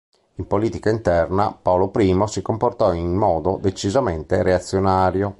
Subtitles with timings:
[0.37, 5.29] In politica interna Paolo I si comportò in modo decisamente reazionario.